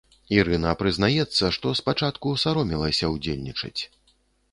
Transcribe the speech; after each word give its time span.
Ірына 0.35 0.69
прызнаецца, 0.79 1.51
што 1.57 1.73
спачатку 1.79 2.33
саромелася 2.45 3.11
ўдзельнічаць. 3.17 3.75